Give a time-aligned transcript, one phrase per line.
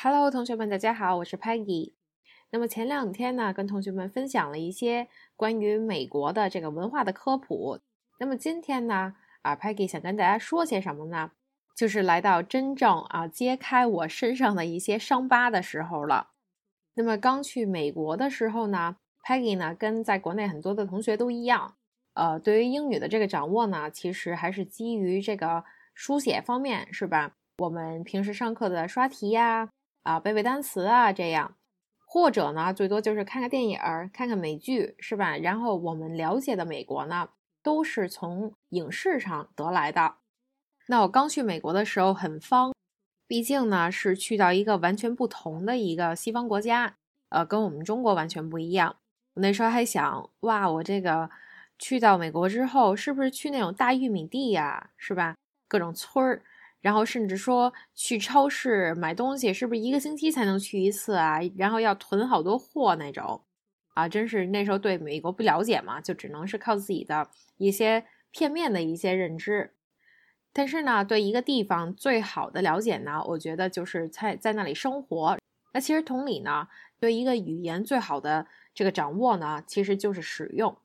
[0.00, 1.94] Hello，同学们，大家好，我是 Peggy。
[2.52, 7.80] 那么前两天呢，跟同学们分享了一些关于美国的这个文化的科普。
[8.20, 11.32] 那么今天呢，啊，Peggy 想跟大家说些什么呢？
[11.76, 16.28] 就是来到真正啊揭开我身上的一些伤疤的时候了。
[16.94, 21.74] 那么刚去美国的时候呢，Peggy 呢跟在国内很多的同学都一样，
[22.14, 27.32] 呃，对于英语的这个掌握呢，其实还是基于这个书写方面，是吧？
[27.58, 29.62] 我们平时上课的刷题呀。
[29.64, 29.70] 啊，
[30.08, 31.54] 啊背背单词啊，这样，
[32.06, 35.36] 或者呢，最多就是看看电影儿，看看美剧，是吧？
[35.36, 37.28] 然后我们了解的美国呢，
[37.62, 40.14] 都是从影视上得来的。
[40.86, 42.72] 那我刚去美国的时候很方，
[43.26, 46.96] 毕竟呢是去到一个完全不同的一个西方国家，
[47.28, 48.96] 呃，跟我们中国完全不一样。
[49.34, 51.28] 我那时候还想，哇，我这个
[51.78, 55.36] 去到美国之后，是不是去那种大玉米地呀，是吧？
[55.68, 56.42] 各种村儿。
[56.80, 61.40] 然后甚至说去超市买东西，是不是一个星期才能去一次啊？
[61.56, 63.42] 然后要囤好多货那种，
[63.94, 69.74] 啊，真是那时候对美国不了解嘛，就只能是靠自己的一些片面的一些认知。
[70.52, 75.36] 但是呢，对一个地方最好的了解呢，我觉得就是在在那里生活。
[75.72, 76.68] 那其实同理呢，
[77.00, 80.78] 对一个语言最好的这个掌握呢，其实就是使用。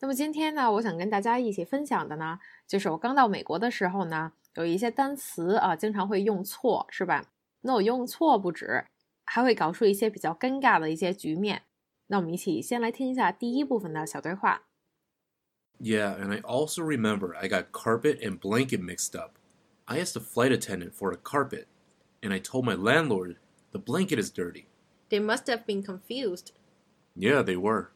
[0.00, 4.32] 那么今天呢，我想跟大家一起分享的呢，就是我刚到美国的时候呢。
[4.55, 7.25] 有一些单词啊，经常会用错，是吧？
[7.61, 8.85] 那我用错不止，
[9.25, 11.63] 还会搞出一些比较尴尬的一些局面。
[12.07, 14.63] 那我们一起先来听一下第一部分的小对话。
[15.79, 19.37] Yeah, and I also remember I got carpet and blanket mixed up.
[19.85, 21.65] I asked the flight attendant for a carpet,
[22.21, 23.37] and I told my landlord
[23.71, 24.65] the blanket is dirty.
[25.09, 26.51] They must have been confused.
[27.15, 27.87] Yeah, they were.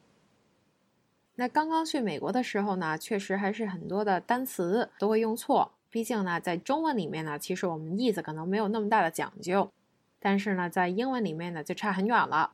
[1.36, 5.72] 那刚刚去美国的时候呢，确实还是很多的单词都会用错。
[5.90, 9.72] 毕竟呢，在中文里面呢，其实我们意思可能没有那么大的讲究，
[10.20, 12.52] 但是呢，在英文里面呢就差很远了。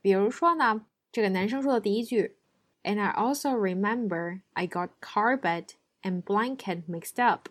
[0.00, 2.36] 比如说呢，这个男生说的第一句，
[2.84, 5.70] And I also remember I got carpet
[6.02, 7.48] and blanket mixed up.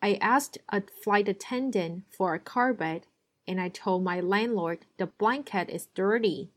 [0.00, 3.04] I asked a flight attendant for a carpet,
[3.46, 6.48] and I told my landlord the blanket is dirty.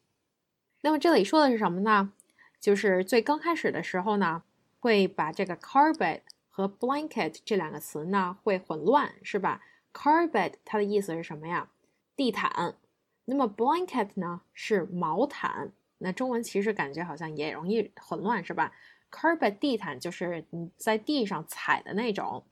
[0.81, 2.12] 那么这里说的是什么呢？
[2.59, 4.44] 就是最刚开始的时候呢，
[4.80, 6.22] 会把这个 carpet
[6.56, 9.60] 和 blanket 这两个词呢会混乱，是吧
[9.92, 11.69] ？carpet 它的意思是什么呀？
[12.15, 12.76] 地毯。
[13.25, 15.72] 那么 blanket 呢是毛毯。
[15.98, 18.72] 那中文其实感觉好像也容易混乱，是吧
[19.10, 22.44] ？carpet 地毯就是你在地上踩的那种。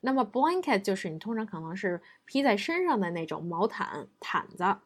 [0.00, 4.78] 那么 blanket 就是你通常可能是披在身上的那种毛毯毯子。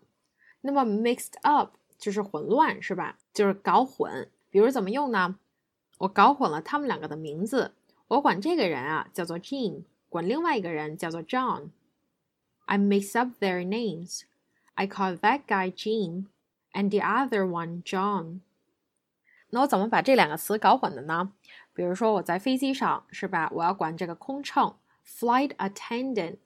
[0.63, 3.19] 那么 mixed up 就是混乱，是吧？
[3.33, 4.29] 就是搞混。
[4.51, 5.39] 比如怎么用呢？
[5.99, 7.75] 我搞混了他们两个的名字。
[8.09, 11.71] 我管这个人啊叫做 Jean，管另外一个人叫做 John。
[12.67, 14.23] I mix up their names.
[14.75, 16.27] I call that guy Jean
[16.73, 18.41] and the other one John。
[19.51, 21.33] 那我怎么把这两个词搞混的呢？
[21.73, 23.51] 比如说我在飞机上是吧？
[23.55, 24.75] 我要管这个空乘
[25.07, 26.39] flight attendant。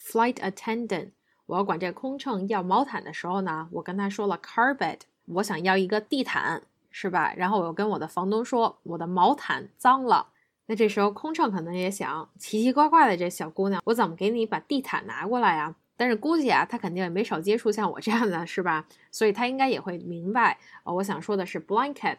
[0.00, 1.10] flight attendant，
[1.46, 7.34] 我要管这个空乘要毛毯的时候呢，我跟他说了 carpet，我想要一个地毯是吧？
[7.36, 10.28] 然后我又跟我的房东说我的毛毯脏了。
[10.70, 15.74] 那这时候空乘可能也想，奇奇怪怪的这小姑娘，我怎么给你把地毯拿过来呀？
[15.96, 18.86] 但是估计啊，她肯定也没少接触像我这样的是吧？
[19.10, 22.18] 所以她应该也会明白，呃，我想说的是 blanket。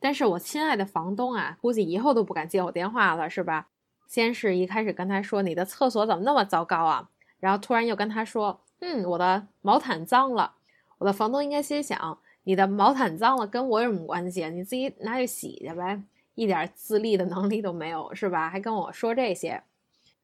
[0.00, 3.68] 但是我亲爱的房东啊，估计以后都不敢接我电话了，是吧？
[4.08, 7.08] 先是一开始跟他说你的厕所怎么那么糟糕啊，
[7.38, 10.54] 然后突然又跟他说，嗯，我的毛毯脏了。
[10.98, 14.44] 我的房东应该心想，你的毛毯脏了跟我有什么关系？
[14.50, 16.02] 你自己拿去洗去呗。
[16.34, 18.48] 一点自立的能力都没有，是吧？
[18.48, 19.62] 还跟我说这些。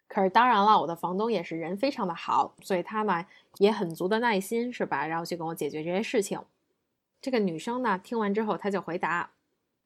[0.07, 3.27] 可是当然了，我的房东也是人非常的好，所以他呢
[3.59, 5.07] 也很足的耐心，是吧？
[5.07, 6.41] 然后去跟我解决这些事情。
[7.21, 9.33] 这个女生呢听完之后，她就回答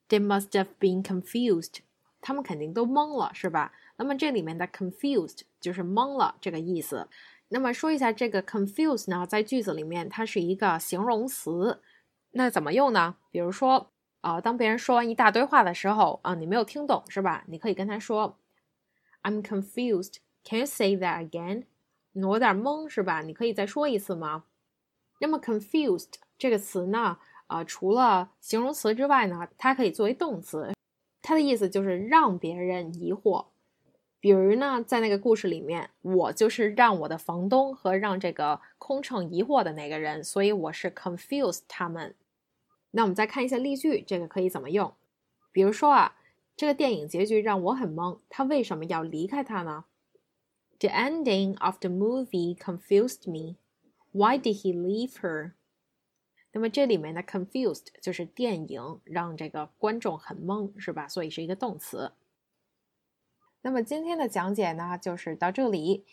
[0.09, 1.79] ：“They must have been confused。”
[2.23, 3.73] 他们肯定都懵了，是吧？
[3.97, 7.09] 那么这里面的 “confused” 就是懵了这个意思。
[7.49, 11.83] 那么说一下这个 “confused” 呢，在句子里面它是一个形容词，
[12.31, 13.17] 那怎么用呢？
[13.31, 13.92] 比如说。
[14.23, 17.45] 啊，当别人说完一大堆话的时候，啊，你没有听懂是吧？
[17.49, 18.39] 你可以跟他说
[19.23, 20.17] ，I'm confused.
[20.45, 21.65] Can you say that again？
[22.15, 23.21] 我有点懵是吧？
[23.23, 24.45] 你可以再说一次吗？
[25.21, 30.73] 那么 confused 这个词呢，啊，除了形容词之外呢，它可以作为动词，
[31.21, 33.47] 它的意思就是让别人疑惑。
[34.21, 42.15] 比如呢，在那个故事里面，我就是让我的房东和让这个空乘疑惑的那个人，所以我是 confused 他们。
[42.93, 44.95] 那我们再看一下例句这个可以怎么用？
[45.51, 46.17] 比如说啊
[46.57, 49.85] 这个电影结局让我很懵他为什么要离开他呢
[50.79, 53.57] ？The ending of the movie confused me.
[54.13, 55.53] Why did he leave her?
[56.53, 61.09] 那么这里面的 confused 就是电影让这个观众很懵是吧？
[61.09, 62.13] 所以是一个动词。
[63.63, 66.05] 那么今天的讲解呢就是到这里。